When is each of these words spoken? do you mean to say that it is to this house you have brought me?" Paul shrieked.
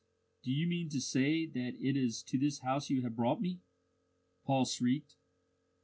do 0.41 0.49
you 0.49 0.65
mean 0.65 0.89
to 0.89 0.99
say 0.99 1.45
that 1.45 1.75
it 1.79 1.95
is 1.95 2.23
to 2.23 2.39
this 2.39 2.61
house 2.61 2.89
you 2.89 3.03
have 3.03 3.15
brought 3.15 3.39
me?" 3.39 3.59
Paul 4.47 4.65
shrieked. 4.65 5.13